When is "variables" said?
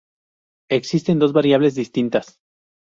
1.31-1.75